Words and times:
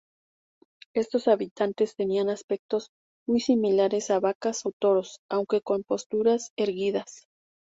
Estos 0.95 1.27
habitantes 1.27 1.93
tenían 1.95 2.29
aspectos 2.29 2.89
muy 3.27 3.39
similares 3.39 4.09
a 4.09 4.19
vacas 4.19 4.65
o 4.65 4.71
toros, 4.71 5.19
aunque 5.29 5.61
con 5.61 5.83
posturas 5.83 6.53
erguidas. 6.57 7.27